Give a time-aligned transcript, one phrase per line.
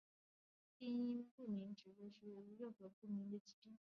[0.79, 3.77] 病因不明症指的是任何病因不明的疾病。